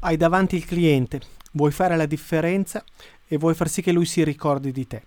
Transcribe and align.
Hai 0.00 0.16
davanti 0.16 0.54
il 0.54 0.64
cliente, 0.64 1.20
vuoi 1.54 1.72
fare 1.72 1.96
la 1.96 2.06
differenza 2.06 2.84
e 3.26 3.36
vuoi 3.36 3.54
far 3.54 3.68
sì 3.68 3.82
che 3.82 3.90
lui 3.90 4.06
si 4.06 4.22
ricordi 4.22 4.70
di 4.70 4.86
te. 4.86 5.02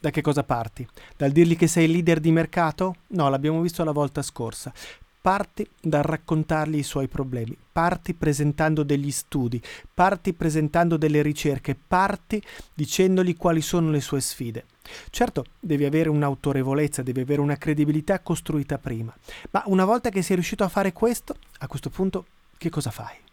Da 0.00 0.10
che 0.10 0.20
cosa 0.20 0.42
parti? 0.42 0.84
Dal 1.16 1.30
dirgli 1.30 1.56
che 1.56 1.68
sei 1.68 1.86
leader 1.86 2.18
di 2.18 2.32
mercato? 2.32 2.96
No, 3.08 3.28
l'abbiamo 3.28 3.60
visto 3.60 3.84
la 3.84 3.92
volta 3.92 4.20
scorsa. 4.20 4.72
Parti 5.20 5.64
dal 5.80 6.02
raccontargli 6.02 6.78
i 6.78 6.82
suoi 6.82 7.06
problemi, 7.06 7.56
parti 7.70 8.14
presentando 8.14 8.82
degli 8.82 9.12
studi, 9.12 9.62
parti 9.94 10.32
presentando 10.32 10.96
delle 10.96 11.22
ricerche, 11.22 11.76
parti 11.76 12.42
dicendogli 12.74 13.36
quali 13.36 13.60
sono 13.60 13.90
le 13.90 14.00
sue 14.00 14.20
sfide. 14.20 14.64
Certo, 15.10 15.44
devi 15.60 15.84
avere 15.84 16.08
un'autorevolezza, 16.08 17.04
devi 17.04 17.20
avere 17.20 17.40
una 17.40 17.56
credibilità 17.56 18.18
costruita 18.18 18.78
prima, 18.78 19.16
ma 19.52 19.62
una 19.66 19.84
volta 19.84 20.10
che 20.10 20.22
sei 20.22 20.34
riuscito 20.34 20.64
a 20.64 20.68
fare 20.68 20.92
questo, 20.92 21.36
a 21.58 21.68
questo 21.68 21.90
punto 21.90 22.26
che 22.58 22.70
cosa 22.70 22.90
fai? 22.90 23.30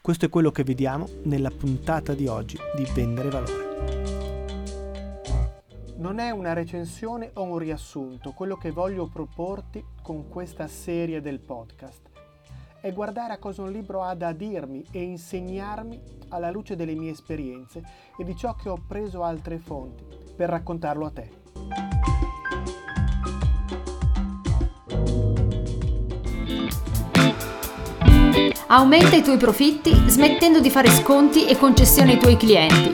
Questo 0.00 0.26
è 0.26 0.28
quello 0.28 0.50
che 0.50 0.64
vediamo 0.64 1.08
nella 1.24 1.50
puntata 1.50 2.14
di 2.14 2.26
oggi 2.26 2.58
di 2.76 2.86
Vendere 2.94 3.28
Valore. 3.30 3.70
Non 5.96 6.18
è 6.18 6.30
una 6.30 6.52
recensione 6.52 7.30
o 7.34 7.42
un 7.42 7.58
riassunto 7.58 8.32
quello 8.32 8.56
che 8.56 8.70
voglio 8.70 9.06
proporti 9.06 9.84
con 10.02 10.28
questa 10.28 10.66
serie 10.66 11.20
del 11.20 11.38
podcast. 11.38 12.10
È 12.80 12.92
guardare 12.92 13.34
a 13.34 13.38
cosa 13.38 13.62
un 13.62 13.70
libro 13.70 14.02
ha 14.02 14.14
da 14.14 14.32
dirmi 14.32 14.84
e 14.90 15.02
insegnarmi 15.02 16.02
alla 16.30 16.50
luce 16.50 16.74
delle 16.74 16.94
mie 16.94 17.12
esperienze 17.12 17.82
e 18.18 18.24
di 18.24 18.34
ciò 18.34 18.56
che 18.56 18.68
ho 18.68 18.82
preso 18.84 19.22
altre 19.22 19.58
fonti 19.58 20.04
per 20.34 20.48
raccontarlo 20.48 21.06
a 21.06 21.10
te. 21.10 21.41
Aumenta 28.68 29.16
i 29.16 29.22
tuoi 29.22 29.36
profitti 29.36 29.92
smettendo 30.08 30.60
di 30.60 30.70
fare 30.70 30.88
sconti 30.88 31.46
e 31.46 31.56
concessioni 31.56 32.12
ai 32.12 32.18
tuoi 32.18 32.36
clienti. 32.36 32.92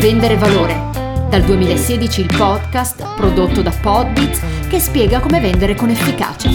Vendere 0.00 0.36
valore. 0.36 1.28
Dal 1.28 1.42
2016 1.44 2.20
il 2.20 2.34
podcast 2.36 3.14
prodotto 3.16 3.62
da 3.62 3.70
Podbits 3.70 4.68
che 4.68 4.78
spiega 4.78 5.20
come 5.20 5.40
vendere 5.40 5.74
con 5.74 5.90
efficacia. 5.90 6.48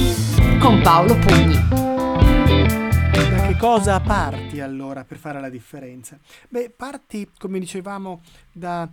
Con 0.60 0.82
Paolo 0.82 1.18
Pugni. 1.18 1.60
Da 3.12 3.48
che 3.48 3.58
cosa 3.58 4.00
parti 4.00 4.62
allora 4.62 5.04
per 5.04 5.18
fare 5.18 5.40
la 5.42 5.50
differenza? 5.50 6.18
Beh, 6.48 6.72
parti, 6.76 7.30
come 7.38 7.60
dicevamo, 7.60 8.22
da 8.52 8.88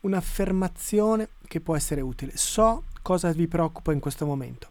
un'affermazione 0.00 1.28
che 1.46 1.60
può 1.60 1.76
essere 1.76 2.00
utile. 2.00 2.32
So 2.36 2.84
cosa 3.02 3.32
vi 3.32 3.48
preoccupa 3.48 3.92
in 3.92 3.98
questo 3.98 4.24
momento 4.24 4.68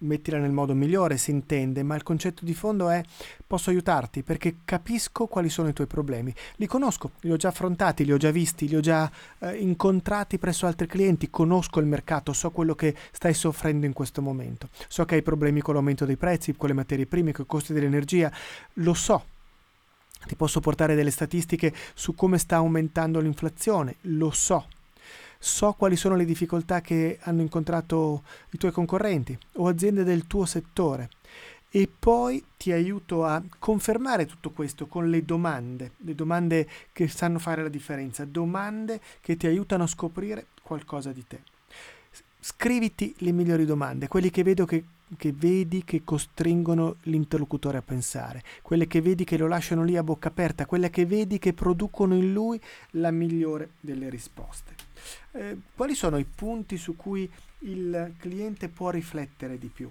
mettila 0.00 0.38
nel 0.38 0.52
modo 0.52 0.74
migliore, 0.74 1.16
si 1.16 1.30
intende, 1.30 1.82
ma 1.82 1.94
il 1.94 2.02
concetto 2.02 2.44
di 2.44 2.54
fondo 2.54 2.90
è 2.90 3.02
posso 3.46 3.70
aiutarti 3.70 4.22
perché 4.22 4.56
capisco 4.64 5.26
quali 5.26 5.48
sono 5.48 5.68
i 5.68 5.72
tuoi 5.72 5.86
problemi. 5.86 6.34
Li 6.56 6.66
conosco, 6.66 7.12
li 7.20 7.32
ho 7.32 7.36
già 7.36 7.48
affrontati, 7.48 8.04
li 8.04 8.12
ho 8.12 8.16
già 8.16 8.30
visti, 8.30 8.68
li 8.68 8.76
ho 8.76 8.80
già 8.80 9.10
eh, 9.38 9.56
incontrati 9.56 10.38
presso 10.38 10.66
altri 10.66 10.86
clienti, 10.86 11.30
conosco 11.30 11.80
il 11.80 11.86
mercato, 11.86 12.32
so 12.32 12.50
quello 12.50 12.74
che 12.74 12.94
stai 13.12 13.34
soffrendo 13.34 13.86
in 13.86 13.92
questo 13.92 14.22
momento. 14.22 14.68
So 14.88 15.04
che 15.04 15.16
hai 15.16 15.22
problemi 15.22 15.60
con 15.60 15.74
l'aumento 15.74 16.04
dei 16.04 16.16
prezzi, 16.16 16.54
con 16.56 16.68
le 16.68 16.74
materie 16.74 17.06
prime, 17.06 17.32
con 17.32 17.44
i 17.44 17.48
costi 17.48 17.72
dell'energia, 17.72 18.32
lo 18.74 18.94
so. 18.94 19.24
Ti 20.26 20.36
posso 20.36 20.60
portare 20.60 20.94
delle 20.94 21.10
statistiche 21.10 21.74
su 21.92 22.14
come 22.14 22.38
sta 22.38 22.56
aumentando 22.56 23.20
l'inflazione, 23.20 23.96
lo 24.02 24.30
so 24.30 24.66
so 25.38 25.72
quali 25.72 25.96
sono 25.96 26.16
le 26.16 26.24
difficoltà 26.24 26.80
che 26.80 27.18
hanno 27.22 27.42
incontrato 27.42 28.22
i 28.50 28.58
tuoi 28.58 28.72
concorrenti 28.72 29.36
o 29.54 29.68
aziende 29.68 30.04
del 30.04 30.26
tuo 30.26 30.44
settore 30.44 31.08
e 31.76 31.88
poi 31.88 32.40
ti 32.56 32.70
aiuto 32.70 33.24
a 33.24 33.42
confermare 33.58 34.26
tutto 34.26 34.50
questo 34.50 34.86
con 34.86 35.10
le 35.10 35.24
domande, 35.24 35.94
le 35.98 36.14
domande 36.14 36.68
che 36.92 37.08
sanno 37.08 37.40
fare 37.40 37.64
la 37.64 37.68
differenza, 37.68 38.24
domande 38.24 39.00
che 39.20 39.36
ti 39.36 39.48
aiutano 39.48 39.82
a 39.82 39.88
scoprire 39.88 40.46
qualcosa 40.62 41.10
di 41.10 41.26
te. 41.26 41.40
Scriviti 42.38 43.12
le 43.18 43.32
migliori 43.32 43.64
domande, 43.64 44.06
quelle 44.06 44.30
che 44.30 44.44
vedo 44.44 44.64
che, 44.66 44.84
che 45.16 45.32
vedi 45.32 45.82
che 45.82 46.02
costringono 46.04 46.98
l'interlocutore 47.02 47.78
a 47.78 47.82
pensare, 47.82 48.44
quelle 48.62 48.86
che 48.86 49.00
vedi 49.00 49.24
che 49.24 49.36
lo 49.36 49.48
lasciano 49.48 49.82
lì 49.82 49.96
a 49.96 50.04
bocca 50.04 50.28
aperta, 50.28 50.66
quelle 50.66 50.90
che 50.90 51.06
vedi 51.06 51.40
che 51.40 51.54
producono 51.54 52.14
in 52.14 52.32
lui 52.32 52.60
la 52.90 53.10
migliore 53.10 53.70
delle 53.80 54.08
risposte. 54.08 54.83
Eh, 55.32 55.56
quali 55.74 55.94
sono 55.94 56.18
i 56.18 56.24
punti 56.24 56.76
su 56.76 56.96
cui 56.96 57.30
il 57.60 58.14
cliente 58.18 58.68
può 58.68 58.90
riflettere 58.90 59.58
di 59.58 59.68
più? 59.68 59.90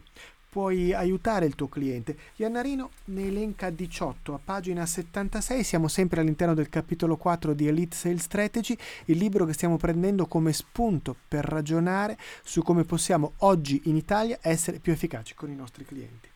Puoi 0.49 0.93
aiutare 0.93 1.47
il 1.47 1.55
tuo 1.55 1.67
cliente. 1.67 2.15
Iannarino 2.35 2.91
ne 3.05 3.25
elenca 3.25 3.71
18 3.71 4.35
a 4.35 4.39
pagina 4.43 4.85
76, 4.85 5.63
siamo 5.63 5.87
sempre 5.87 6.21
all'interno 6.21 6.53
del 6.53 6.69
capitolo 6.69 7.17
4 7.17 7.53
di 7.53 7.67
Elite 7.67 7.95
Sales 7.95 8.21
Strategy, 8.21 8.77
il 9.05 9.17
libro 9.17 9.45
che 9.45 9.53
stiamo 9.53 9.77
prendendo 9.77 10.27
come 10.27 10.53
spunto 10.53 11.15
per 11.27 11.43
ragionare 11.43 12.17
su 12.43 12.61
come 12.61 12.83
possiamo 12.83 13.33
oggi 13.37 13.81
in 13.85 13.95
Italia 13.95 14.37
essere 14.41 14.77
più 14.77 14.91
efficaci 14.91 15.33
con 15.33 15.49
i 15.49 15.55
nostri 15.55 15.85
clienti 15.85 16.32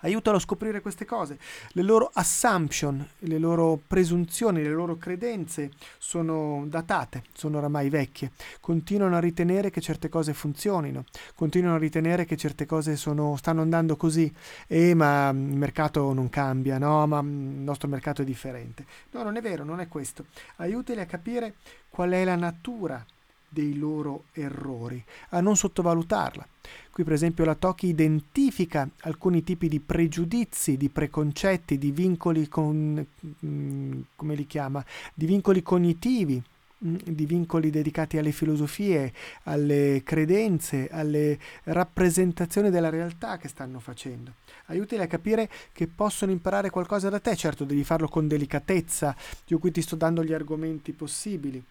aiutalo 0.00 0.36
a 0.36 0.40
scoprire 0.40 0.80
queste 0.80 1.04
cose. 1.04 1.38
Le 1.72 1.82
loro 1.82 2.10
assumption, 2.12 3.06
le 3.18 3.38
loro 3.38 3.80
presunzioni, 3.86 4.62
le 4.62 4.70
loro 4.70 4.96
credenze 4.96 5.70
sono 5.98 6.64
datate, 6.66 7.24
sono 7.32 7.58
oramai 7.58 7.88
vecchie, 7.88 8.32
continuano 8.60 9.16
a 9.16 9.20
ritenere 9.20 9.70
che 9.70 9.80
certe 9.80 10.08
cose 10.08 10.34
funzionino, 10.34 11.04
continuano 11.34 11.76
a 11.76 11.80
ritenere 11.80 12.24
che 12.24 12.36
certe 12.36 12.66
cose 12.66 12.96
sono, 12.96 13.36
stanno 13.36 13.62
andando 13.62 13.96
così, 13.96 14.32
e 14.66 14.94
ma 14.94 15.30
il 15.30 15.36
mercato 15.36 16.12
non 16.12 16.28
cambia, 16.28 16.78
no, 16.78 17.06
ma 17.06 17.20
il 17.20 17.26
nostro 17.26 17.88
mercato 17.88 18.22
è 18.22 18.24
differente. 18.24 18.84
No, 19.12 19.22
non 19.22 19.36
è 19.36 19.40
vero, 19.40 19.64
non 19.64 19.80
è 19.80 19.88
questo. 19.88 20.26
Aiutali 20.56 21.00
a 21.00 21.06
capire 21.06 21.54
qual 21.88 22.10
è 22.10 22.24
la 22.24 22.36
natura 22.36 23.04
dei 23.50 23.76
loro 23.76 24.24
errori, 24.32 25.04
a 25.30 25.40
non 25.40 25.56
sottovalutarla. 25.56 26.46
Qui 26.90 27.04
per 27.04 27.12
esempio 27.12 27.44
la 27.44 27.54
Toki 27.54 27.88
identifica 27.88 28.88
alcuni 29.00 29.42
tipi 29.42 29.68
di 29.68 29.80
pregiudizi, 29.80 30.76
di 30.76 30.88
preconcetti, 30.88 31.76
di 31.76 31.90
vincoli 31.90 32.48
con, 32.48 33.04
mm, 33.44 34.00
come 34.14 34.34
li 34.34 34.46
chiama, 34.46 34.84
di 35.12 35.26
vincoli 35.26 35.62
cognitivi, 35.62 36.40
mm, 36.84 36.96
di 37.04 37.26
vincoli 37.26 37.70
dedicati 37.70 38.18
alle 38.18 38.32
filosofie, 38.32 39.12
alle 39.44 40.02
credenze, 40.04 40.88
alle 40.90 41.38
rappresentazioni 41.64 42.70
della 42.70 42.90
realtà 42.90 43.36
che 43.36 43.48
stanno 43.48 43.80
facendo. 43.80 44.34
Aiutali 44.66 45.02
a 45.02 45.08
capire 45.08 45.50
che 45.72 45.88
possono 45.88 46.30
imparare 46.30 46.70
qualcosa 46.70 47.08
da 47.08 47.18
te, 47.18 47.34
certo 47.34 47.64
devi 47.64 47.82
farlo 47.82 48.06
con 48.06 48.28
delicatezza, 48.28 49.16
io 49.46 49.58
qui 49.58 49.72
ti 49.72 49.82
sto 49.82 49.96
dando 49.96 50.22
gli 50.22 50.32
argomenti 50.32 50.92
possibili 50.92 51.64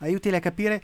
aiutili 0.00 0.36
a 0.36 0.40
capire 0.40 0.82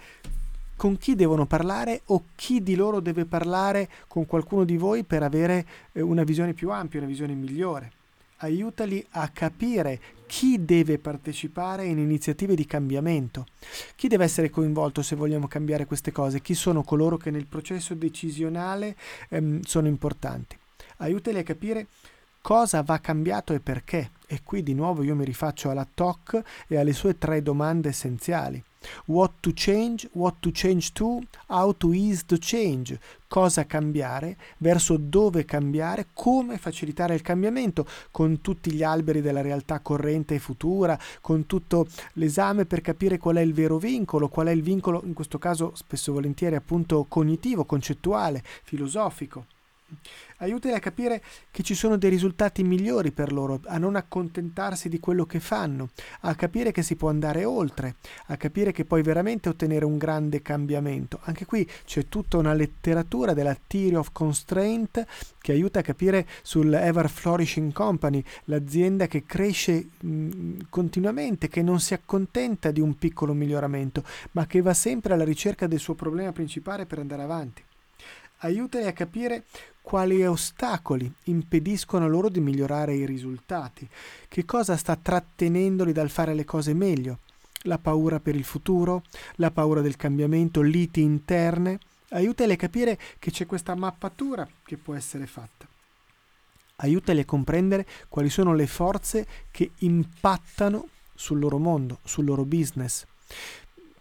con 0.76 0.98
chi 0.98 1.14
devono 1.14 1.46
parlare 1.46 2.02
o 2.06 2.24
chi 2.34 2.62
di 2.62 2.74
loro 2.74 3.00
deve 3.00 3.24
parlare 3.24 3.88
con 4.08 4.26
qualcuno 4.26 4.64
di 4.64 4.76
voi 4.76 5.04
per 5.04 5.22
avere 5.22 5.66
eh, 5.92 6.02
una 6.02 6.22
visione 6.22 6.52
più 6.52 6.70
ampia, 6.70 7.00
una 7.00 7.08
visione 7.08 7.34
migliore. 7.34 7.92
Aiutali 8.40 9.04
a 9.12 9.28
capire 9.28 9.98
chi 10.26 10.62
deve 10.64 10.98
partecipare 10.98 11.86
in 11.86 11.98
iniziative 11.98 12.54
di 12.54 12.66
cambiamento, 12.66 13.46
chi 13.94 14.08
deve 14.08 14.24
essere 14.24 14.50
coinvolto 14.50 15.00
se 15.00 15.16
vogliamo 15.16 15.48
cambiare 15.48 15.86
queste 15.86 16.12
cose, 16.12 16.42
chi 16.42 16.54
sono 16.54 16.82
coloro 16.82 17.16
che 17.16 17.30
nel 17.30 17.46
processo 17.46 17.94
decisionale 17.94 18.94
ehm, 19.30 19.62
sono 19.62 19.88
importanti. 19.88 20.58
Aiutali 20.98 21.38
a 21.38 21.42
capire 21.42 21.86
cosa 22.42 22.82
va 22.82 23.00
cambiato 23.00 23.54
e 23.54 23.60
perché. 23.60 24.10
E 24.26 24.40
qui 24.44 24.62
di 24.62 24.74
nuovo 24.74 25.02
io 25.02 25.14
mi 25.14 25.24
rifaccio 25.24 25.70
alla 25.70 25.86
TOC 25.92 26.42
e 26.66 26.76
alle 26.76 26.92
sue 26.92 27.16
tre 27.16 27.42
domande 27.42 27.88
essenziali. 27.88 28.62
What 29.06 29.34
to 29.40 29.52
change, 29.54 30.08
what 30.12 30.36
to 30.40 30.50
change 30.52 30.92
to, 30.92 31.20
how 31.48 31.74
to 31.76 31.92
ease 31.92 32.24
the 32.26 32.38
change, 32.40 32.98
cosa 33.28 33.66
cambiare, 33.66 34.36
verso 34.58 34.96
dove 34.96 35.44
cambiare, 35.44 36.08
come 36.12 36.58
facilitare 36.58 37.14
il 37.14 37.22
cambiamento 37.22 37.86
con 38.10 38.40
tutti 38.40 38.72
gli 38.72 38.82
alberi 38.82 39.20
della 39.20 39.42
realtà 39.42 39.80
corrente 39.80 40.34
e 40.34 40.38
futura, 40.38 40.98
con 41.20 41.46
tutto 41.46 41.86
l'esame 42.14 42.66
per 42.66 42.80
capire 42.80 43.18
qual 43.18 43.36
è 43.36 43.40
il 43.40 43.54
vero 43.54 43.78
vincolo, 43.78 44.28
qual 44.28 44.48
è 44.48 44.52
il 44.52 44.62
vincolo, 44.62 45.02
in 45.04 45.14
questo 45.14 45.38
caso 45.38 45.72
spesso 45.74 46.10
e 46.10 46.14
volentieri 46.14 46.56
appunto 46.56 47.04
cognitivo, 47.08 47.64
concettuale, 47.64 48.42
filosofico. 48.62 49.46
Aiutali 50.38 50.74
a 50.74 50.80
capire 50.80 51.22
che 51.50 51.62
ci 51.62 51.74
sono 51.74 51.96
dei 51.96 52.10
risultati 52.10 52.62
migliori 52.62 53.10
per 53.10 53.32
loro, 53.32 53.60
a 53.64 53.78
non 53.78 53.96
accontentarsi 53.96 54.90
di 54.90 55.00
quello 55.00 55.24
che 55.24 55.40
fanno, 55.40 55.88
a 56.20 56.34
capire 56.34 56.72
che 56.72 56.82
si 56.82 56.94
può 56.94 57.08
andare 57.08 57.46
oltre, 57.46 57.94
a 58.26 58.36
capire 58.36 58.70
che 58.70 58.84
puoi 58.84 59.00
veramente 59.00 59.48
ottenere 59.48 59.86
un 59.86 59.96
grande 59.96 60.42
cambiamento. 60.42 61.20
Anche 61.22 61.46
qui 61.46 61.66
c'è 61.86 62.08
tutta 62.08 62.36
una 62.36 62.52
letteratura 62.52 63.32
della 63.32 63.56
Theory 63.66 63.94
of 63.94 64.10
Constraint 64.12 65.06
che 65.40 65.52
aiuta 65.52 65.78
a 65.78 65.82
capire 65.82 66.26
sul 66.42 66.70
Ever 66.74 67.08
Flourishing 67.08 67.72
Company, 67.72 68.22
l'azienda 68.44 69.06
che 69.06 69.24
cresce 69.24 69.88
mh, 69.98 70.66
continuamente, 70.68 71.48
che 71.48 71.62
non 71.62 71.80
si 71.80 71.94
accontenta 71.94 72.70
di 72.70 72.80
un 72.80 72.98
piccolo 72.98 73.32
miglioramento, 73.32 74.04
ma 74.32 74.44
che 74.44 74.60
va 74.60 74.74
sempre 74.74 75.14
alla 75.14 75.24
ricerca 75.24 75.66
del 75.66 75.78
suo 75.78 75.94
problema 75.94 76.32
principale 76.32 76.84
per 76.84 76.98
andare 76.98 77.22
avanti 77.22 77.62
aiutali 78.38 78.86
a 78.86 78.92
capire 78.92 79.44
quali 79.80 80.26
ostacoli 80.26 81.10
impediscono 81.24 82.08
loro 82.08 82.28
di 82.28 82.40
migliorare 82.40 82.94
i 82.94 83.06
risultati, 83.06 83.88
che 84.26 84.44
cosa 84.44 84.76
sta 84.76 84.96
trattenendoli 84.96 85.92
dal 85.92 86.10
fare 86.10 86.34
le 86.34 86.44
cose 86.44 86.74
meglio, 86.74 87.20
la 87.62 87.78
paura 87.78 88.18
per 88.18 88.34
il 88.34 88.44
futuro, 88.44 89.04
la 89.36 89.50
paura 89.50 89.80
del 89.80 89.96
cambiamento, 89.96 90.60
liti 90.60 91.02
interne. 91.02 91.78
Aiutali 92.10 92.52
a 92.52 92.56
capire 92.56 92.98
che 93.18 93.30
c'è 93.30 93.46
questa 93.46 93.74
mappatura 93.74 94.48
che 94.64 94.76
può 94.76 94.94
essere 94.94 95.26
fatta. 95.26 95.66
Aiutali 96.76 97.20
a 97.20 97.24
comprendere 97.24 97.86
quali 98.08 98.28
sono 98.28 98.54
le 98.54 98.66
forze 98.66 99.26
che 99.50 99.70
impattano 99.78 100.88
sul 101.14 101.38
loro 101.38 101.58
mondo, 101.58 102.00
sul 102.04 102.24
loro 102.24 102.44
business. 102.44 103.04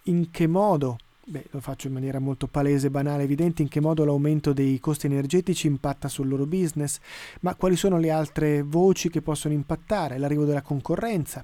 In 0.03 0.29
che 0.29 0.47
modo 0.47 0.97
Beh, 1.27 1.47
lo 1.49 1.59
faccio 1.59 1.87
in 1.87 1.93
maniera 1.93 2.19
molto 2.19 2.45
palese, 2.45 2.91
banale, 2.91 3.23
evidente 3.23 3.63
in 3.63 3.67
che 3.67 3.79
modo 3.79 4.05
l'aumento 4.05 4.53
dei 4.53 4.79
costi 4.79 5.07
energetici 5.07 5.65
impatta 5.65 6.07
sul 6.07 6.27
loro 6.27 6.45
business, 6.45 6.99
ma 7.39 7.55
quali 7.55 7.75
sono 7.75 7.97
le 7.97 8.11
altre 8.11 8.61
voci 8.61 9.09
che 9.09 9.23
possono 9.23 9.55
impattare? 9.55 10.19
L'arrivo 10.19 10.45
della 10.45 10.61
concorrenza, 10.61 11.43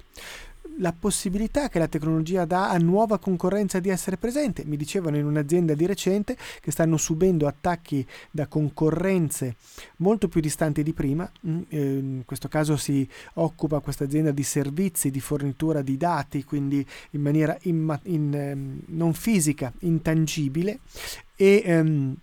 la 0.78 0.92
possibilità 0.92 1.68
che 1.68 1.78
la 1.78 1.88
tecnologia 1.88 2.44
dà 2.44 2.70
a 2.70 2.78
nuova 2.78 3.18
concorrenza 3.18 3.80
di 3.80 3.88
essere 3.88 4.16
presente. 4.16 4.64
Mi 4.64 4.76
dicevano 4.76 5.16
in 5.16 5.26
un'azienda 5.26 5.74
di 5.74 5.86
recente 5.86 6.36
che 6.60 6.70
stanno 6.70 6.96
subendo 6.96 7.46
attacchi 7.46 8.06
da 8.30 8.46
concorrenze 8.46 9.56
molto 9.96 10.28
più 10.28 10.40
distanti 10.40 10.82
di 10.82 10.92
prima. 10.92 11.30
Mm, 11.46 11.60
eh, 11.68 11.80
in 11.80 12.22
questo 12.24 12.48
caso 12.48 12.76
si 12.76 13.08
occupa 13.34 13.80
questa 13.80 14.04
azienda 14.04 14.30
di 14.30 14.42
servizi 14.42 15.10
di 15.10 15.20
fornitura 15.20 15.82
di 15.82 15.96
dati, 15.96 16.44
quindi 16.44 16.84
in 17.10 17.20
maniera 17.20 17.56
in, 17.62 17.98
in, 18.04 18.34
ehm, 18.34 18.80
non 18.86 19.12
fisica, 19.14 19.72
intangibile. 19.80 20.80
E, 21.36 21.62
um, 21.66 22.16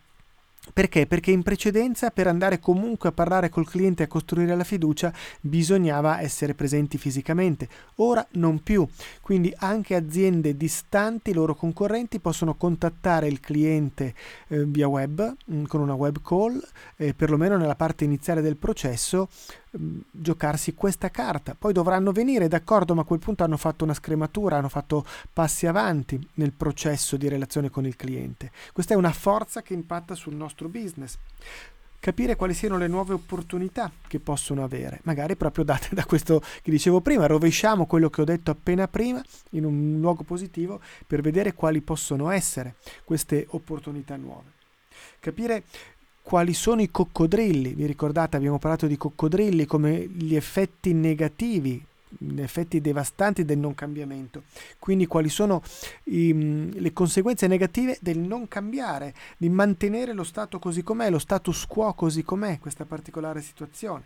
perché? 0.74 1.07
Perché 1.07 1.31
in 1.31 1.44
precedenza 1.44 2.10
per 2.12 2.27
andare 2.27 2.60
comunque 2.60 3.10
a 3.10 3.12
parlare 3.12 3.50
col 3.50 3.68
cliente 3.68 4.04
e 4.04 4.06
a 4.06 4.10
costruire 4.10 4.56
la 4.56 4.63
fiducia 4.63 5.13
bisognava 5.42 6.21
essere 6.21 6.54
presenti 6.54 6.98
fisicamente, 6.98 7.68
ora 7.95 8.25
non 8.31 8.62
più. 8.62 8.88
Quindi 9.21 9.54
anche 9.57 9.95
aziende 9.95 10.56
distanti, 10.56 11.33
loro 11.33 11.56
concorrenti, 11.56 12.19
possono 12.19 12.56
contattare 12.56 13.27
il 13.27 13.39
cliente 13.39 14.13
eh, 14.48 14.66
via 14.66 14.88
web, 14.88 15.36
mh, 15.45 15.56
mm, 15.56 15.63
con 15.66 15.81
una 15.81 15.94
web 15.94 16.21
call, 16.21 16.62
eh, 16.98 17.13
perlomeno 17.13 17.57
nella 17.57 17.75
parte 17.75 18.04
iniziale 18.04 18.42
del 18.42 18.57
processo, 18.57 19.30
giocarsi 20.12 20.74
questa 20.74 21.10
carta. 21.10 21.56
Poi 21.57 21.74
dovranno 21.74 22.12
venire, 22.12 22.48
d'accordo, 22.48 22.95
ma 22.95 23.01
a 23.01 23.06
quel 23.06 23.19
punto 23.19 23.44
hanno 23.44 23.57
fatto 23.57 23.83
una 23.83 23.94
scrematura, 23.94 24.57
hanno 24.57 24.69
fatto 24.69 25.06
passi 25.31 25.68
avanti 25.68 26.19
nel 26.36 26.51
processo 26.51 27.18
di 27.18 27.27
relazione 27.27 27.69
con 27.69 27.86
il 27.86 27.95
cliente. 27.95 28.51
Questa 28.74 28.94
è 28.94 28.98
una 28.98 29.12
forza 29.12 29.62
che 29.62 29.74
impatta 29.74 30.16
sul 30.16 30.36
nostro 30.36 30.68
business. 30.68 31.18
Capire 32.01 32.38
quali 32.38 32.54
siano 32.54 32.77
le 32.77 32.88
nuove 32.88 33.13
opportunità 33.13 33.92
che 34.07 34.21
possono 34.21 34.63
avere, 34.63 35.01
magari 35.04 35.36
proprio 35.36 35.66
date 35.66 35.89
da 35.92 36.06
questo 36.06 36.42
che 36.62 36.71
dicevo 36.71 37.01
prima, 37.01 37.25
rovesciamo 37.25 37.86
quello 37.86 38.10
che 38.10 38.21
ho 38.21 38.24
detto 38.24 38.51
appena 38.51 38.88
prima 38.88 39.21
in 39.50 39.66
un 39.66 39.98
luogo 40.00 40.24
positivo 40.24 40.80
per 41.06 41.19
vedere 41.19 41.54
quali 41.54 41.81
possono 41.81 42.30
essere 42.30 42.75
queste 43.04 43.48
opportunità 43.50 44.16
nuove. 44.16 44.51
Capire 45.19 45.63
quali 46.29 46.53
sono 46.53 46.79
i 46.83 46.91
coccodrilli. 46.91 47.73
Vi 47.73 47.87
ricordate, 47.87 48.37
abbiamo 48.37 48.59
parlato 48.59 48.85
di 48.85 48.97
coccodrilli 48.97 49.65
come 49.65 50.05
gli 50.05 50.35
effetti 50.35 50.93
negativi, 50.93 51.83
gli 52.07 52.39
effetti 52.39 52.79
devastanti 52.81 53.43
del 53.45 53.57
non 53.57 53.73
cambiamento. 53.73 54.43
Quindi 54.77 55.07
quali 55.07 55.27
sono 55.29 55.63
i, 56.03 56.69
le 56.71 56.93
conseguenze 56.93 57.47
negative 57.47 57.97
del 57.99 58.19
non 58.19 58.47
cambiare, 58.47 59.15
di 59.37 59.49
mantenere 59.49 60.13
lo 60.13 60.23
stato 60.23 60.59
così 60.59 60.83
com'è, 60.83 61.09
lo 61.09 61.17
status 61.17 61.65
quo 61.65 61.93
così 61.93 62.21
com'è, 62.21 62.59
questa 62.59 62.85
particolare 62.85 63.41
situazione. 63.41 64.03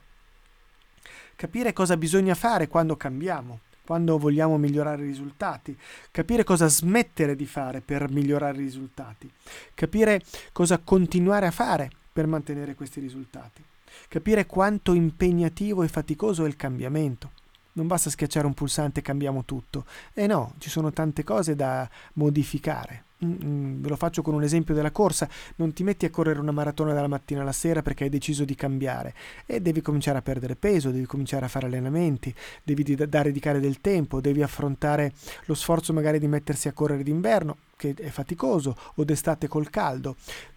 Capire 1.35 1.73
cosa 1.73 1.97
bisogna 1.97 2.35
fare 2.35 2.69
quando 2.69 2.95
cambiamo 2.95 3.59
quando 3.85 4.17
vogliamo 4.17 4.57
migliorare 4.57 5.03
i 5.03 5.07
risultati, 5.07 5.77
capire 6.09 6.45
cosa 6.45 6.67
smettere 6.67 7.35
di 7.35 7.45
fare 7.45 7.81
per 7.81 8.09
migliorare 8.09 8.55
i 8.55 8.61
risultati, 8.61 9.29
capire 9.73 10.21
cosa 10.53 10.77
continuare 10.77 11.47
a 11.47 11.51
fare 11.51 11.89
per 12.13 12.27
mantenere 12.27 12.75
questi 12.75 13.00
risultati. 13.00 13.62
Capire 14.07 14.45
quanto 14.45 14.94
impegnativo 14.94 15.83
e 15.83 15.88
faticoso 15.88 16.45
è 16.45 16.48
il 16.48 16.56
cambiamento. 16.56 17.31
Non 17.74 17.88
basta 17.88 18.12
schiacciare 18.12 18.45
un 18.45 18.54
pulsante 18.54 19.00
e 19.00 19.04
cambiamo 19.04 19.45
tutto. 19.45 19.86
Eh 20.13 20.27
no, 20.27 20.54
ci 20.60 20.69
sono 20.69 20.94
tante 20.94 21.24
cose 21.24 21.56
da 21.56 21.89
modificare. 22.13 23.06
Mm, 23.24 23.31
mm, 23.44 23.81
ve 23.81 23.89
lo 23.89 23.95
faccio 23.95 24.21
con 24.21 24.36
un 24.36 24.44
esempio 24.44 24.75
della 24.75 24.92
corsa. 24.92 25.27
Non 25.56 25.74
ti 25.74 25.83
metti 25.83 26.06
a 26.06 26.12
correre 26.12 26.39
una 26.39 26.51
maratona 26.51 26.94
dalla 26.94 27.07
mattina 27.07 27.42
alla 27.42 27.51
sera 27.51 27.81
perché 27.81 28.04
hai 28.04 28.10
deciso 28.12 28.45
di 28.45 28.54
cambiare 28.54 29.15
e 29.48 29.60
devi 29.60 29.81
cominciare 29.81 30.19
a 30.19 30.21
perdere 30.21 30.56
peso, 30.56 30.92
devi 30.92 31.06
cominciare 31.06 31.45
a 31.45 31.48
fare 31.48 31.65
allenamenti, 31.65 32.33
devi 32.62 32.95
da 32.95 33.06
dedicare 33.06 33.60
del 33.60 33.81
tempo, 33.81 34.21
devi 34.21 34.44
affrontare 34.44 35.13
lo 35.45 35.56
sforzo 35.56 35.94
magari 35.94 36.19
di 36.19 36.27
mettersi 36.27 36.68
a 36.68 36.74
correre 36.74 37.01
d'inverno, 37.01 37.57
che 37.75 37.95
è 37.98 38.10
faticoso, 38.10 38.75
o 38.95 39.04
d'estate 39.04 39.48
col 39.48 39.71
caldo 39.71 40.15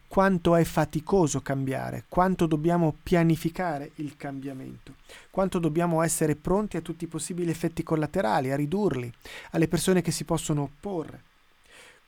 quanto 0.08 0.54
è 0.56 0.64
faticoso 0.64 1.40
cambiare, 1.40 2.04
quanto 2.08 2.46
dobbiamo 2.46 2.94
pianificare 3.02 3.92
il 3.96 4.16
cambiamento, 4.16 4.94
quanto 5.30 5.58
dobbiamo 5.58 6.02
essere 6.02 6.36
pronti 6.36 6.76
a 6.76 6.80
tutti 6.80 7.04
i 7.04 7.08
possibili 7.08 7.50
effetti 7.50 7.82
collaterali, 7.82 8.50
a 8.50 8.56
ridurli, 8.56 9.12
alle 9.50 9.68
persone 9.68 10.02
che 10.02 10.10
si 10.10 10.24
possono 10.24 10.62
opporre. 10.62 11.22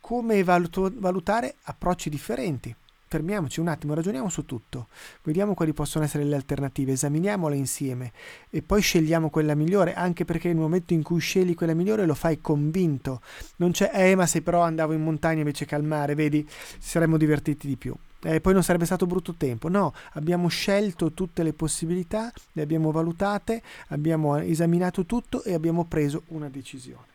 Come 0.00 0.42
valut- 0.42 0.98
valutare 0.98 1.56
approcci 1.62 2.08
differenti 2.08 2.74
fermiamoci 3.08 3.58
un 3.58 3.68
attimo, 3.68 3.94
ragioniamo 3.94 4.28
su 4.28 4.44
tutto, 4.44 4.88
vediamo 5.22 5.54
quali 5.54 5.72
possono 5.72 6.04
essere 6.04 6.24
le 6.24 6.36
alternative, 6.36 6.92
esaminiamole 6.92 7.56
insieme 7.56 8.12
e 8.50 8.62
poi 8.62 8.82
scegliamo 8.82 9.30
quella 9.30 9.54
migliore, 9.54 9.94
anche 9.94 10.24
perché 10.24 10.48
nel 10.48 10.58
momento 10.58 10.92
in 10.92 11.02
cui 11.02 11.20
scegli 11.20 11.54
quella 11.54 11.74
migliore 11.74 12.04
lo 12.04 12.14
fai 12.14 12.40
convinto. 12.40 13.22
Non 13.56 13.72
c'è, 13.72 13.90
eh, 13.92 14.14
ma 14.14 14.26
se 14.26 14.42
però 14.42 14.60
andavo 14.60 14.92
in 14.92 15.02
montagna 15.02 15.38
invece 15.38 15.64
che 15.64 15.74
al 15.74 15.84
mare, 15.84 16.14
vedi, 16.14 16.46
saremmo 16.78 17.16
divertiti 17.16 17.66
di 17.66 17.76
più. 17.76 17.94
Eh, 18.20 18.40
poi 18.40 18.52
non 18.52 18.62
sarebbe 18.62 18.84
stato 18.84 19.06
brutto 19.06 19.34
tempo. 19.34 19.68
No, 19.68 19.94
abbiamo 20.12 20.48
scelto 20.48 21.12
tutte 21.12 21.42
le 21.42 21.52
possibilità, 21.52 22.32
le 22.52 22.62
abbiamo 22.62 22.90
valutate, 22.90 23.62
abbiamo 23.88 24.36
esaminato 24.36 25.06
tutto 25.06 25.42
e 25.44 25.54
abbiamo 25.54 25.84
preso 25.84 26.24
una 26.28 26.48
decisione. 26.48 27.06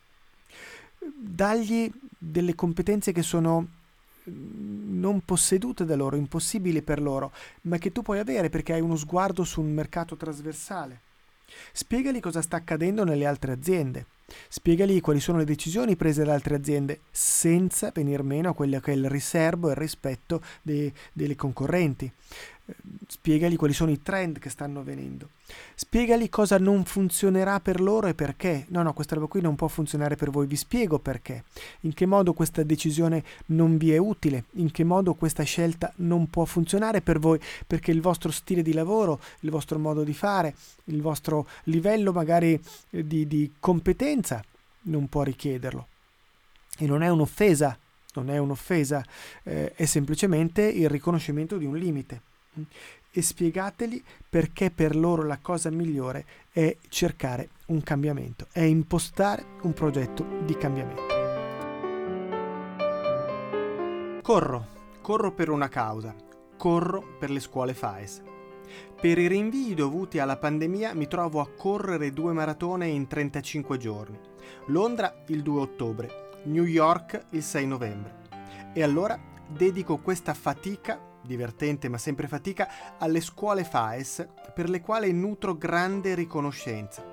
Dagli 1.16 1.92
delle 2.18 2.56
competenze 2.56 3.12
che 3.12 3.22
sono 3.22 3.68
non 4.26 5.22
possedute 5.26 5.86
da 5.86 5.96
loro, 5.96 6.16
impossibili 6.16 6.82
per 6.82 7.02
loro, 7.02 7.32
ma 7.64 7.78
che 7.78 7.92
tu 7.92 8.02
puoi 8.02 8.20
avere 8.20 8.50
perché 8.50 8.74
hai 8.74 8.82
uno 8.82 8.96
sguardo 8.96 9.44
su 9.44 9.62
un 9.62 9.74
mercato 9.74 10.16
trasversale. 10.16 11.00
Spiegali 11.72 12.20
cosa 12.20 12.42
sta 12.42 12.58
accadendo 12.58 13.04
nelle 13.04 13.26
altre 13.26 13.52
aziende. 13.52 14.06
Spiegali 14.48 15.00
quali 15.02 15.20
sono 15.20 15.38
le 15.38 15.46
decisioni 15.46 15.96
prese 15.96 16.24
da 16.24 16.34
altre 16.34 16.56
aziende 16.56 17.02
senza 17.12 17.92
venir 17.94 18.24
meno 18.24 18.50
a 18.50 18.54
quello 18.54 18.80
che 18.80 18.92
è 18.92 18.96
il 18.96 19.10
riservo 19.10 19.68
e 19.68 19.72
il 19.72 19.78
rispetto 19.78 20.42
dei, 20.62 20.92
delle 21.12 21.36
concorrenti 21.36 22.12
spiegali 23.08 23.56
quali 23.58 23.74
sono 23.74 23.92
i 23.92 24.02
trend 24.02 24.40
che 24.40 24.50
stanno 24.50 24.80
avvenendo, 24.80 25.30
spiegali 25.76 26.30
cosa 26.30 26.58
non 26.58 26.86
funzionerà 26.86 27.60
per 27.60 27.82
loro 27.82 28.08
e 28.08 28.14
perché. 28.14 28.66
No, 28.70 28.82
no, 28.82 28.94
questa 28.94 29.16
roba 29.16 29.28
qui 29.28 29.42
non 29.42 29.56
può 29.56 29.68
funzionare 29.68 30.16
per 30.16 30.30
voi, 30.30 30.48
vi 30.48 30.56
spiego 30.56 31.00
perché, 31.00 31.44
in 31.82 31.94
che 31.94 32.06
modo 32.06 32.34
questa 32.34 32.64
decisione 32.64 33.24
non 33.48 33.78
vi 33.78 33.92
è 33.92 33.98
utile, 33.98 34.46
in 34.54 34.72
che 34.72 34.84
modo 34.84 35.14
questa 35.14 35.44
scelta 35.44 35.92
non 35.98 36.30
può 36.30 36.46
funzionare 36.46 37.02
per 37.02 37.20
voi, 37.20 37.40
perché 37.68 37.92
il 37.92 38.02
vostro 38.02 38.32
stile 38.32 38.62
di 38.62 38.74
lavoro, 38.74 39.20
il 39.42 39.50
vostro 39.50 39.78
modo 39.78 40.04
di 40.04 40.14
fare, 40.14 40.56
il 40.86 41.02
vostro 41.02 41.48
livello 41.66 42.12
magari 42.12 42.60
eh, 42.90 43.06
di, 43.06 43.28
di 43.28 43.54
competenza 43.60 44.42
non 44.84 45.08
può 45.08 45.24
richiederlo. 45.24 45.88
E 46.78 46.88
non 46.88 47.04
è 47.04 47.10
un'offesa, 47.10 47.78
non 48.16 48.30
è 48.30 48.38
un'offesa, 48.38 49.06
eh, 49.44 49.74
è 49.74 49.86
semplicemente 49.86 50.64
il 50.64 50.90
riconoscimento 50.90 51.58
di 51.58 51.66
un 51.66 51.78
limite 51.78 52.32
e 53.16 53.22
spiegateli 53.22 54.04
perché 54.28 54.72
per 54.72 54.96
loro 54.96 55.24
la 55.24 55.38
cosa 55.40 55.70
migliore 55.70 56.26
è 56.52 56.76
cercare 56.90 57.50
un 57.68 57.82
cambiamento, 57.84 58.48
è 58.52 58.62
impostare 58.62 59.46
un 59.62 59.74
progetto 59.74 60.26
di 60.44 60.58
cambiamento. 60.58 61.02
Corro, 64.24 64.68
corro 65.02 65.32
per 65.34 65.50
una 65.50 65.68
causa, 65.68 66.16
corro 66.58 67.18
per 67.20 67.30
le 67.30 67.40
scuole 67.40 67.74
FAES. 67.74 68.22
Per 69.00 69.18
i 69.18 69.28
rinvii 69.28 69.76
dovuti 69.76 70.18
alla 70.18 70.38
pandemia 70.38 70.96
mi 70.96 71.08
trovo 71.08 71.42
a 71.42 71.50
correre 71.50 72.12
due 72.12 72.34
maratone 72.34 72.88
in 72.88 73.06
35 73.06 73.78
giorni. 73.78 74.18
Londra 74.68 75.24
il 75.28 75.44
2 75.44 75.60
ottobre, 75.60 76.42
New 76.46 76.64
York 76.64 77.26
il 77.32 77.44
6 77.44 77.68
novembre. 77.68 78.22
E 78.74 78.82
allora 78.82 79.20
dedico 79.48 79.98
questa 79.98 80.34
fatica 80.34 81.12
divertente 81.24 81.90
ma 81.90 81.98
sempre 81.98 82.28
fatica, 82.28 82.98
alle 83.00 83.22
scuole 83.22 83.64
FAES 83.64 84.28
per 84.54 84.70
le 84.70 84.82
quali 84.82 85.12
nutro 85.12 85.56
grande 85.56 86.16
riconoscenza, 86.16 87.04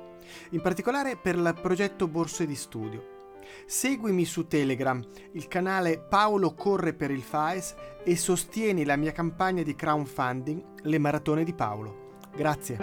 in 0.51 0.61
particolare 0.61 1.17
per 1.17 1.37
il 1.37 1.59
progetto 1.61 2.09
Borse 2.09 2.47
di 2.47 2.55
Studio. 2.55 3.19
Seguimi 3.67 4.25
su 4.25 4.47
Telegram, 4.47 5.03
il 5.33 5.49
canale 5.49 5.99
Paolo 5.99 6.55
Corre 6.55 6.93
per 6.93 7.11
il 7.11 7.23
FAES 7.23 7.75
e 8.05 8.17
sostieni 8.17 8.85
la 8.85 8.97
mia 8.97 9.13
campagna 9.13 9.63
di 9.63 9.75
crowdfunding 9.75 10.63
Le 10.83 10.99
Maratone 10.99 11.45
di 11.45 11.53
Paolo. 11.53 12.19
Grazie. 12.35 12.79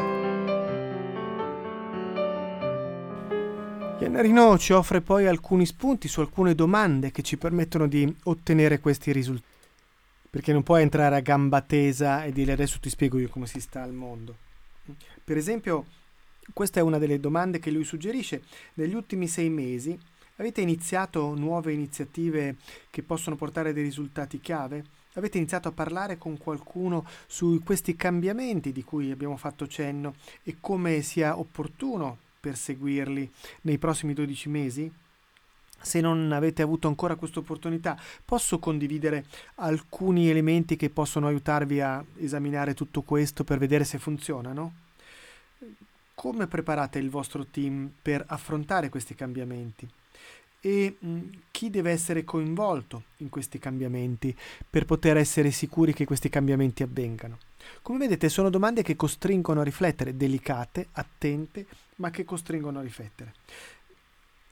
Iannarino 4.00 4.58
ci 4.58 4.74
offre 4.74 5.02
poi 5.02 5.26
alcuni 5.26 5.66
spunti 5.66 6.08
su 6.08 6.20
alcune 6.20 6.54
domande 6.54 7.12
che 7.12 7.24
ci 7.24 7.38
permettono 7.38 7.88
di 7.88 8.16
ottenere 8.24 8.80
questi 8.80 9.12
risultati. 9.12 9.57
Perché 10.30 10.54
non 10.54 10.64
puoi 10.64 10.82
entrare 10.82 11.16
a 11.16 11.22
gamba 11.22 11.62
tesa 11.62 12.24
e 12.24 12.32
dire 12.32 12.52
adesso 12.52 12.80
ti 12.80 12.90
spiego 12.90 13.18
io 13.18 13.30
come 13.30 13.48
si 13.48 13.60
sta 13.60 13.82
al 13.82 13.94
mondo. 13.94 14.36
Per 15.24 15.38
esempio, 15.38 15.86
questa 16.54 16.80
è 16.80 16.84
una 16.84 16.98
delle 16.98 17.20
domande 17.20 17.60
che 17.60 17.72
lui 17.72 17.84
suggerisce. 17.84 18.44
Negli 18.76 18.94
ultimi 18.94 19.28
sei 19.28 19.50
mesi 19.50 19.98
Avete 20.40 20.62
iniziato 20.62 21.34
nuove 21.34 21.74
iniziative 21.74 22.58
che 22.92 23.02
possono 23.02 23.36
portare 23.36 23.74
dei 23.74 23.82
risultati 23.82 24.40
chiave? 24.40 24.86
Avete 25.14 25.38
iniziato 25.38 25.68
a 25.68 25.72
parlare 25.72 26.20
con 26.20 26.38
qualcuno 26.38 27.08
su 27.26 27.60
questi 27.66 27.96
cambiamenti 27.96 28.72
di 28.72 28.84
cui 28.84 29.10
abbiamo 29.10 29.36
fatto 29.36 29.66
cenno 29.66 30.14
e 30.44 30.58
come 30.60 31.02
sia 31.02 31.40
opportuno 31.40 32.18
perseguirli 32.40 33.32
nei 33.62 33.80
prossimi 33.80 34.14
12 34.14 34.50
mesi? 34.50 34.92
Se 35.82 36.02
non 36.02 36.32
avete 36.32 36.62
avuto 36.62 36.88
ancora 36.88 37.16
questa 37.16 37.40
opportunità, 37.40 38.00
posso 38.26 38.60
condividere 38.60 39.26
alcuni 39.56 40.30
elementi 40.30 40.76
che 40.76 40.90
possono 40.90 41.28
aiutarvi 41.28 41.82
a 41.82 42.04
esaminare 42.18 42.74
tutto 42.74 43.02
questo 43.02 43.44
per 43.44 43.58
vedere 43.58 43.84
se 43.84 43.98
funzionano? 44.00 44.74
Come 46.14 46.48
preparate 46.48 47.00
il 47.00 47.10
vostro 47.10 47.46
team 47.46 47.92
per 48.02 48.24
affrontare 48.28 48.90
questi 48.90 49.16
cambiamenti? 49.16 49.88
e 50.60 50.96
mh, 51.00 51.20
chi 51.52 51.70
deve 51.70 51.92
essere 51.92 52.24
coinvolto 52.24 53.04
in 53.18 53.30
questi 53.30 53.60
cambiamenti 53.60 54.36
per 54.70 54.86
poter 54.86 55.18
essere 55.18 55.52
sicuri 55.52 55.94
che 55.94 56.06
questi 56.06 56.30
cambiamenti 56.30 56.84
avvengano. 56.84 57.38
Come 57.82 58.00
vedete 58.00 58.30
sono 58.30 58.50
domande 58.50 58.82
che 58.82 58.96
costringono 58.96 59.62
a 59.62 59.64
riflettere, 59.64 60.18
delicate, 60.18 60.88
attente, 60.94 61.66
ma 61.96 62.10
che 62.12 62.26
costringono 62.26 62.80
a 62.80 62.82
riflettere. 62.82 63.34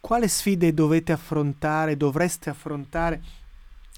Quale 0.05 0.27
sfide 0.27 0.71
dovete 0.71 1.13
affrontare, 1.13 1.97
dovreste 1.97 2.51
affrontare 2.51 3.23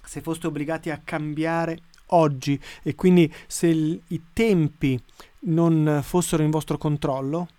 se 0.06 0.22
foste 0.22 0.48
obbligati 0.48 0.90
a 0.90 1.02
cambiare 1.04 1.80
oggi 2.12 2.58
e 2.82 2.96
quindi 2.96 3.30
se 3.46 3.68
il, 3.68 4.02
i 4.08 4.22
tempi 4.32 4.98
non 5.40 6.00
fossero 6.02 6.44
in 6.44 6.50
vostro 6.50 6.78
controllo? 6.78 7.50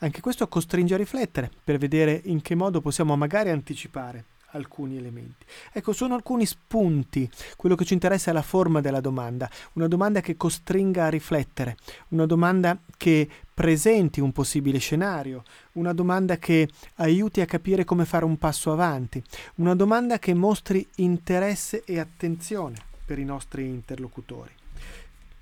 Anche 0.00 0.20
questo 0.20 0.46
costringe 0.46 0.92
a 0.92 0.98
riflettere 0.98 1.50
per 1.64 1.78
vedere 1.78 2.20
in 2.24 2.42
che 2.42 2.54
modo 2.54 2.82
possiamo 2.82 3.16
magari 3.16 3.48
anticipare 3.48 4.26
alcuni 4.56 4.96
elementi. 4.96 5.44
Ecco, 5.72 5.92
sono 5.92 6.14
alcuni 6.14 6.46
spunti. 6.46 7.28
Quello 7.56 7.74
che 7.74 7.84
ci 7.84 7.94
interessa 7.94 8.30
è 8.30 8.34
la 8.34 8.42
forma 8.42 8.80
della 8.80 9.00
domanda, 9.00 9.48
una 9.74 9.86
domanda 9.86 10.20
che 10.20 10.36
costringa 10.36 11.04
a 11.04 11.08
riflettere, 11.08 11.76
una 12.08 12.26
domanda 12.26 12.78
che 12.96 13.28
presenti 13.54 14.20
un 14.20 14.32
possibile 14.32 14.78
scenario, 14.78 15.42
una 15.72 15.92
domanda 15.92 16.36
che 16.36 16.68
aiuti 16.96 17.40
a 17.40 17.46
capire 17.46 17.84
come 17.84 18.04
fare 18.04 18.24
un 18.24 18.36
passo 18.36 18.72
avanti, 18.72 19.22
una 19.56 19.74
domanda 19.74 20.18
che 20.18 20.34
mostri 20.34 20.86
interesse 20.96 21.82
e 21.84 21.98
attenzione 21.98 22.76
per 23.04 23.18
i 23.18 23.24
nostri 23.24 23.64
interlocutori. 23.64 24.50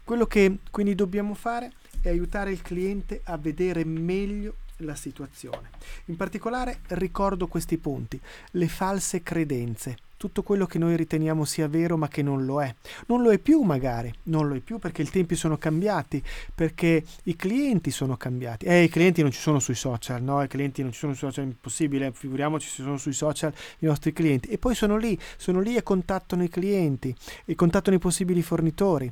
Quello 0.04 0.26
che 0.26 0.59
quindi 0.71 0.94
dobbiamo 0.94 1.35
fare 1.35 1.73
è 2.02 2.11
aiutare 2.11 2.52
il 2.52 2.61
cliente 2.61 3.23
a 3.25 3.38
vedere 3.38 3.85
meglio 3.85 4.56
la 4.78 4.95
situazione. 4.95 5.71
In 6.07 6.16
particolare 6.16 6.81
ricordo 6.88 7.47
questi 7.47 7.78
punti, 7.78 8.21
le 8.52 8.69
false 8.69 9.23
credenze, 9.23 9.97
tutto 10.25 10.43
quello 10.43 10.64
che 10.64 10.78
noi 10.78 10.97
riteniamo 10.97 11.45
sia 11.45 11.69
vero 11.69 11.99
ma 11.99 12.09
che 12.09 12.23
non 12.23 12.47
lo 12.47 12.62
è. 12.62 12.75
Non 13.09 13.21
lo 13.21 13.31
è 13.31 13.38
più 13.38 13.61
magari, 13.61 14.11
non 14.25 14.49
lo 14.49 14.54
è 14.54 14.61
più 14.61 14.78
perché 14.78 15.02
i 15.02 15.11
tempi 15.11 15.35
sono 15.35 15.59
cambiati, 15.59 16.23
perché 16.54 17.04
i 17.25 17.37
clienti 17.37 17.90
sono 17.90 18.16
cambiati. 18.16 18.64
Eh, 18.64 18.85
i 18.85 18.88
clienti 18.88 19.21
non 19.21 19.31
ci 19.33 19.38
sono 19.38 19.59
sui 19.59 19.75
social, 19.75 20.23
no? 20.23 20.43
I 20.43 20.49
clienti 20.49 20.81
non 20.81 20.93
ci 20.93 21.00
sono 21.00 21.12
sui 21.12 21.28
social, 21.28 21.45
è 21.45 21.49
impossibile, 21.49 22.11
figuriamoci 22.12 22.66
se 22.66 22.83
sono 22.83 22.97
sui 22.97 23.12
social 23.12 23.52
i 23.81 23.85
nostri 23.85 24.14
clienti. 24.14 24.49
E 24.49 24.57
poi 24.57 24.75
sono 24.75 24.97
lì, 24.97 25.19
sono 25.37 25.61
lì 25.61 25.76
e 25.76 25.83
contattano 25.83 26.43
i 26.43 26.49
clienti, 26.49 27.14
e 27.45 27.54
contattano 27.54 27.97
i 27.97 28.00
possibili 28.00 28.40
fornitori 28.40 29.11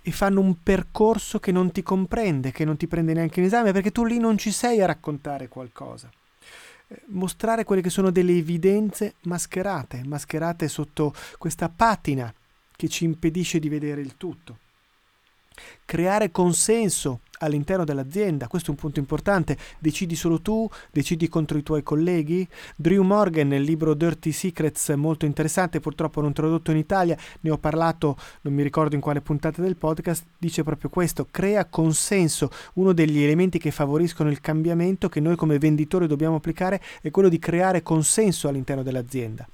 e 0.00 0.10
fanno 0.12 0.40
un 0.40 0.62
percorso 0.62 1.40
che 1.40 1.52
non 1.52 1.72
ti 1.72 1.82
comprende, 1.82 2.52
che 2.52 2.64
non 2.64 2.78
ti 2.78 2.86
prende 2.86 3.12
neanche 3.12 3.40
in 3.40 3.46
esame, 3.46 3.72
perché 3.72 3.92
tu 3.92 4.06
lì 4.06 4.16
non 4.16 4.38
ci 4.38 4.50
sei 4.50 4.80
a 4.80 4.86
raccontare 4.86 5.48
qualcosa 5.48 6.08
mostrare 7.06 7.64
quelle 7.64 7.82
che 7.82 7.90
sono 7.90 8.10
delle 8.10 8.36
evidenze 8.36 9.14
mascherate, 9.22 10.02
mascherate 10.04 10.68
sotto 10.68 11.14
questa 11.38 11.68
patina 11.68 12.32
che 12.76 12.88
ci 12.88 13.04
impedisce 13.04 13.58
di 13.58 13.68
vedere 13.68 14.00
il 14.00 14.16
tutto. 14.16 14.58
Creare 15.84 16.30
consenso 16.30 17.20
all'interno 17.44 17.84
dell'azienda, 17.84 18.48
questo 18.48 18.68
è 18.68 18.70
un 18.70 18.80
punto 18.80 18.98
importante, 18.98 19.56
decidi 19.78 20.16
solo 20.16 20.40
tu, 20.40 20.68
decidi 20.90 21.28
contro 21.28 21.58
i 21.58 21.62
tuoi 21.62 21.82
colleghi. 21.82 22.46
Drew 22.76 23.02
Morgan 23.02 23.48
nel 23.48 23.62
libro 23.62 23.94
Dirty 23.94 24.32
Secrets, 24.32 24.88
molto 24.90 25.26
interessante, 25.26 25.80
purtroppo 25.80 26.20
non 26.20 26.32
tradotto 26.32 26.70
in 26.70 26.76
Italia, 26.76 27.16
ne 27.40 27.50
ho 27.50 27.58
parlato, 27.58 28.16
non 28.42 28.54
mi 28.54 28.62
ricordo 28.62 28.94
in 28.94 29.00
quale 29.00 29.20
puntata 29.20 29.62
del 29.62 29.76
podcast, 29.76 30.24
dice 30.38 30.62
proprio 30.62 30.90
questo, 30.90 31.26
crea 31.30 31.66
consenso, 31.66 32.50
uno 32.74 32.92
degli 32.92 33.22
elementi 33.22 33.58
che 33.58 33.70
favoriscono 33.70 34.30
il 34.30 34.40
cambiamento 34.40 35.08
che 35.08 35.20
noi 35.20 35.36
come 35.36 35.58
venditori 35.58 36.06
dobbiamo 36.06 36.36
applicare 36.36 36.80
è 37.00 37.10
quello 37.10 37.28
di 37.28 37.38
creare 37.38 37.82
consenso 37.82 38.48
all'interno 38.48 38.82
dell'azienda. 38.82 39.46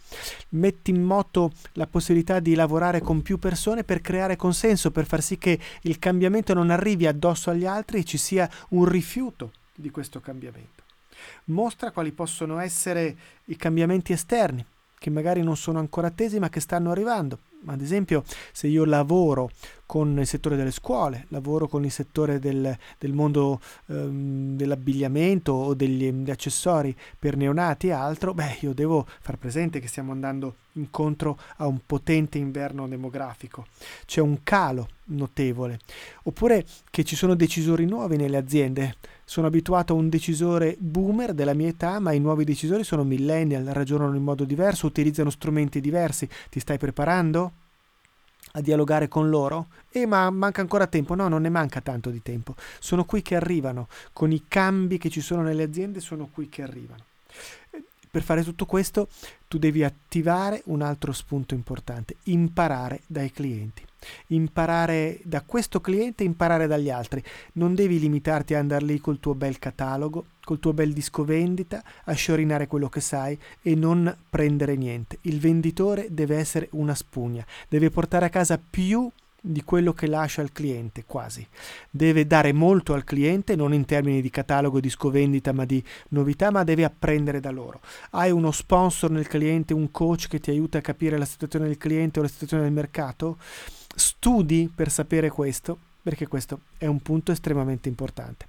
Metti 0.50 0.90
in 0.90 1.02
moto 1.02 1.52
la 1.74 1.86
possibilità 1.86 2.40
di 2.40 2.54
lavorare 2.54 3.00
con 3.00 3.22
più 3.22 3.38
persone 3.38 3.84
per 3.84 4.00
creare 4.00 4.36
consenso, 4.36 4.90
per 4.90 5.06
far 5.06 5.22
sì 5.22 5.38
che 5.38 5.58
il 5.82 5.98
cambiamento 5.98 6.54
non 6.54 6.70
arrivi 6.70 7.06
addosso 7.06 7.50
agli 7.50 7.66
altri 7.66 7.79
e 7.84 8.04
ci 8.04 8.18
sia 8.18 8.48
un 8.70 8.84
rifiuto 8.84 9.52
di 9.74 9.90
questo 9.90 10.20
cambiamento. 10.20 10.82
Mostra 11.46 11.90
quali 11.90 12.12
possono 12.12 12.58
essere 12.58 13.16
i 13.46 13.56
cambiamenti 13.56 14.12
esterni, 14.12 14.64
che 14.98 15.10
magari 15.10 15.42
non 15.42 15.56
sono 15.56 15.78
ancora 15.78 16.08
attesi 16.08 16.38
ma 16.38 16.48
che 16.48 16.60
stanno 16.60 16.90
arrivando. 16.90 17.38
Ad 17.66 17.80
esempio, 17.82 18.24
se 18.52 18.68
io 18.68 18.84
lavoro 18.84 19.50
con 19.84 20.18
il 20.18 20.26
settore 20.26 20.56
delle 20.56 20.70
scuole, 20.70 21.26
lavoro 21.28 21.68
con 21.68 21.84
il 21.84 21.90
settore 21.90 22.38
del, 22.38 22.76
del 22.98 23.12
mondo 23.12 23.60
ehm, 23.86 24.56
dell'abbigliamento 24.56 25.52
o 25.52 25.74
degli, 25.74 26.10
degli, 26.10 26.30
accessori 26.30 26.96
per 27.18 27.36
neonati 27.36 27.88
e 27.88 27.92
altro, 27.92 28.32
beh, 28.32 28.58
io 28.60 28.72
devo 28.72 29.06
far 29.20 29.36
presente 29.36 29.80
che 29.80 29.88
stiamo 29.88 30.12
andando 30.12 30.56
incontro 30.74 31.38
a 31.56 31.66
un 31.66 31.80
potente 31.84 32.38
inverno 32.38 32.86
demografico. 32.86 33.66
C'è 34.06 34.20
un 34.20 34.42
calo 34.42 34.88
notevole. 35.10 35.78
Oppure 36.24 36.64
che 36.90 37.04
ci 37.04 37.16
sono 37.16 37.34
decisori 37.34 37.84
nuovi 37.84 38.16
nelle 38.16 38.36
aziende. 38.36 38.96
Sono 39.24 39.46
abituato 39.46 39.92
a 39.92 39.96
un 39.96 40.08
decisore 40.08 40.76
boomer 40.78 41.34
della 41.34 41.54
mia 41.54 41.68
età, 41.68 42.00
ma 42.00 42.12
i 42.12 42.18
nuovi 42.18 42.44
decisori 42.44 42.84
sono 42.84 43.04
millennial, 43.04 43.64
ragionano 43.66 44.16
in 44.16 44.22
modo 44.22 44.44
diverso, 44.44 44.86
utilizzano 44.86 45.30
strumenti 45.30 45.80
diversi. 45.80 46.28
Ti 46.48 46.60
stai 46.60 46.78
preparando? 46.78 47.52
a 48.52 48.60
dialogare 48.60 49.08
con 49.08 49.28
loro? 49.28 49.68
Eh, 49.90 50.06
ma 50.06 50.28
manca 50.30 50.60
ancora 50.60 50.86
tempo. 50.86 51.14
No, 51.14 51.28
non 51.28 51.42
ne 51.42 51.50
manca 51.50 51.80
tanto 51.80 52.10
di 52.10 52.22
tempo. 52.22 52.54
Sono 52.78 53.04
qui 53.04 53.22
che 53.22 53.36
arrivano. 53.36 53.88
Con 54.12 54.32
i 54.32 54.44
cambi 54.48 54.98
che 54.98 55.10
ci 55.10 55.20
sono 55.20 55.42
nelle 55.42 55.62
aziende, 55.62 56.00
sono 56.00 56.28
qui 56.32 56.48
che 56.48 56.62
arrivano. 56.62 57.04
Per 58.10 58.22
fare 58.22 58.42
tutto 58.42 58.66
questo, 58.66 59.08
tu 59.46 59.58
devi 59.58 59.84
attivare 59.84 60.62
un 60.66 60.82
altro 60.82 61.12
spunto 61.12 61.54
importante, 61.54 62.16
imparare 62.24 63.02
dai 63.06 63.30
clienti. 63.30 63.84
Imparare 64.28 65.20
da 65.24 65.42
questo 65.42 65.80
cliente, 65.80 66.24
imparare 66.24 66.66
dagli 66.66 66.90
altri. 66.90 67.22
Non 67.54 67.74
devi 67.74 67.98
limitarti 67.98 68.54
a 68.54 68.58
andare 68.58 68.84
lì 68.84 68.98
col 68.98 69.20
tuo 69.20 69.34
bel 69.34 69.58
catalogo, 69.58 70.26
col 70.42 70.58
tuo 70.58 70.72
bel 70.72 70.92
disco 70.92 71.24
vendita, 71.24 71.82
a 72.04 72.12
sciorinare 72.12 72.66
quello 72.66 72.88
che 72.88 73.00
sai 73.00 73.38
e 73.62 73.74
non 73.74 74.14
prendere 74.28 74.76
niente. 74.76 75.18
Il 75.22 75.40
venditore 75.40 76.08
deve 76.10 76.36
essere 76.36 76.68
una 76.72 76.94
spugna, 76.94 77.44
deve 77.68 77.90
portare 77.90 78.26
a 78.26 78.30
casa 78.30 78.58
più 78.58 79.10
di 79.40 79.62
quello 79.64 79.92
che 79.92 80.06
lascia 80.06 80.42
al 80.42 80.52
cliente, 80.52 81.04
quasi. 81.06 81.46
Deve 81.88 82.26
dare 82.26 82.52
molto 82.52 82.92
al 82.92 83.04
cliente, 83.04 83.56
non 83.56 83.72
in 83.72 83.84
termini 83.84 84.20
di 84.20 84.30
catalogo, 84.30 84.80
di 84.80 84.90
scovendita, 84.90 85.52
ma 85.52 85.64
di 85.64 85.82
novità, 86.08 86.50
ma 86.50 86.62
deve 86.62 86.84
apprendere 86.84 87.40
da 87.40 87.50
loro. 87.50 87.80
Hai 88.10 88.30
uno 88.30 88.50
sponsor 88.50 89.10
nel 89.10 89.28
cliente, 89.28 89.72
un 89.72 89.90
coach 89.90 90.28
che 90.28 90.40
ti 90.40 90.50
aiuta 90.50 90.78
a 90.78 90.82
capire 90.82 91.16
la 91.16 91.24
situazione 91.24 91.66
del 91.66 91.78
cliente 91.78 92.18
o 92.18 92.22
la 92.22 92.28
situazione 92.28 92.64
del 92.64 92.72
mercato? 92.72 93.38
Studi 94.00 94.72
per 94.74 94.90
sapere 94.90 95.28
questo, 95.28 95.78
perché 96.02 96.26
questo 96.26 96.60
è 96.78 96.86
un 96.86 97.00
punto 97.00 97.32
estremamente 97.32 97.90
importante. 97.90 98.46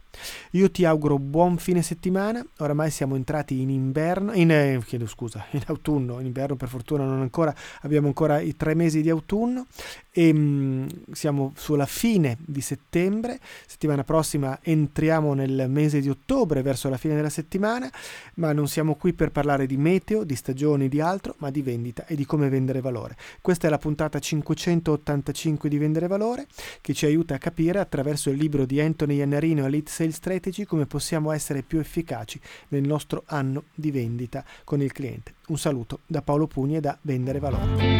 Io 0.51 0.70
ti 0.70 0.86
auguro 0.86 1.18
buon 1.18 1.58
fine 1.58 1.82
settimana, 1.82 2.46
oramai 2.58 2.91
siamo 2.91 3.15
entrati 3.15 3.62
in 3.62 3.70
inverno, 3.70 4.34
in, 4.34 4.51
eh, 4.51 4.82
chiedo 4.86 5.08
scusa, 5.08 5.46
in 5.51 5.63
autunno, 5.68 6.20
in 6.20 6.25
inverno 6.25 6.56
per 6.56 6.70
fortuna 6.70 7.03
non 7.03 7.22
ancora, 7.22 7.53
abbiamo 7.82 8.08
ancora 8.08 8.39
i 8.39 8.56
tre 8.56 8.74
mesi 8.74 9.01
di 9.01 9.10
autunno. 9.10 9.68
E 10.13 10.34
mm, 10.34 10.88
siamo 11.13 11.53
sulla 11.56 11.86
fine 11.86 12.38
di 12.46 12.60
settembre, 12.60 13.39
settimana 13.65 14.03
prossima 14.03 14.60
entriamo 14.62 15.34
nel 15.34 15.68
mese 15.70 16.01
di 16.01 16.10
ottobre 16.10 16.62
verso 16.62 16.89
la 16.89 16.98
fine 16.98 17.15
della 17.15 17.30
settimana, 17.30 17.89
ma 18.36 18.51
non 18.51 18.68
siamo 18.68 18.96
qui 18.96 19.13
per 19.13 19.32
parlare 19.32 19.65
di 19.65 19.77
meteo, 19.77 20.24
di 20.24 20.36
stagioni, 20.36 20.89
di 20.89 21.00
altro, 21.00 21.36
ma 21.38 21.50
di 21.50 21.62
vendita 21.62 22.06
e 22.06 22.15
di 22.15 22.25
come 22.25 22.50
vendere 22.50 22.82
valore. 22.82 23.15
Questa 23.41 23.68
è 23.68 23.70
la 23.70 23.77
puntata 23.77 24.20
585 24.20 25.70
di 25.70 25.77
Vendere 25.77 26.08
Valore 26.08 26.48
che 26.82 26.94
ci 26.94 27.06
aiuta 27.06 27.36
a 27.36 27.38
capire 27.38 27.80
attraverso 27.80 28.30
il 28.30 28.38
libro 28.38 28.65
di 28.65 28.80
Anthony 28.82 29.15
Iannarino 29.15 29.65
Elite 29.65 29.91
Sales 30.01 30.15
Strategy 30.15 30.63
come 30.63 30.88
possiamo 30.88 31.31
essere 31.31 31.62
più 31.62 31.79
efficaci 31.79 32.39
nel 32.70 32.81
nostro 32.81 33.24
anno 33.27 33.65
di 33.75 33.91
vendita 33.91 34.43
con 34.63 34.81
il 34.81 34.91
cliente. 34.91 35.36
Un 35.48 35.58
saluto 35.58 36.00
da 36.08 36.24
Paolo 36.24 36.48
Pugni 36.48 36.77
e 36.77 36.79
da 36.79 36.98
Vendere 37.01 37.38
Valore. 37.38 38.00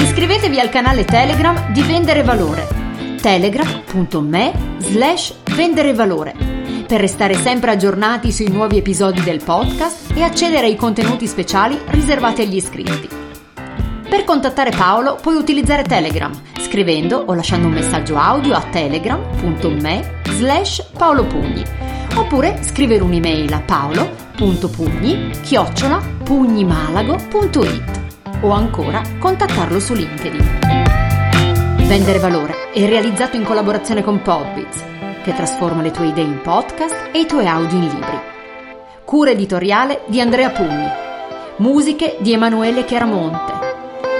Iscrivetevi 0.00 0.60
al 0.60 0.68
canale 0.68 1.04
Telegram 1.04 1.72
di 1.72 1.82
Vendere 1.82 2.22
Valore 2.22 2.88
telegram.me 3.20 4.78
slash 4.78 5.34
vendere 5.54 5.92
valore 5.92 6.34
per 6.86 7.00
restare 7.00 7.34
sempre 7.34 7.70
aggiornati 7.70 8.32
sui 8.32 8.48
nuovi 8.48 8.78
episodi 8.78 9.20
del 9.22 9.42
podcast 9.44 10.12
e 10.16 10.22
accedere 10.22 10.66
ai 10.66 10.76
contenuti 10.76 11.26
speciali 11.26 11.78
riservati 11.88 12.42
agli 12.42 12.56
iscritti. 12.56 13.19
Per 14.10 14.24
contattare 14.24 14.70
Paolo 14.70 15.14
puoi 15.22 15.36
utilizzare 15.36 15.84
Telegram 15.84 16.32
scrivendo 16.58 17.22
o 17.26 17.32
lasciando 17.32 17.68
un 17.68 17.74
messaggio 17.74 18.16
audio 18.16 18.54
a 18.54 18.62
telegram.me 18.62 20.20
slash 20.24 20.84
paolopugni 20.98 21.62
oppure 22.16 22.58
scrivere 22.62 23.04
un'email 23.04 23.52
a 23.52 23.60
paolo.pugni 23.60 25.30
chiocciola 25.42 26.02
pugnimalago.it 26.24 28.00
o 28.40 28.50
ancora 28.50 29.00
contattarlo 29.20 29.78
su 29.78 29.94
LinkedIn. 29.94 30.58
Vendere 31.86 32.18
valore 32.18 32.72
è 32.72 32.84
realizzato 32.86 33.36
in 33.36 33.44
collaborazione 33.44 34.02
con 34.02 34.22
Podbiz, 34.22 34.82
che 35.22 35.34
trasforma 35.34 35.82
le 35.82 35.92
tue 35.92 36.08
idee 36.08 36.24
in 36.24 36.40
podcast 36.42 37.10
e 37.12 37.20
i 37.20 37.26
tuoi 37.26 37.46
audio 37.46 37.78
in 37.78 37.88
libri. 37.88 38.20
Cura 39.04 39.30
editoriale 39.30 40.02
di 40.06 40.20
Andrea 40.20 40.50
Pugni. 40.50 40.88
Musiche 41.58 42.16
di 42.20 42.32
Emanuele 42.32 42.84
Chiaramonte. 42.84 43.59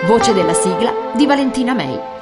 Voce 0.06 0.32
della 0.32 0.54
sigla 0.54 1.12
di 1.14 1.26
Valentina 1.26 1.74
May. 1.74 2.19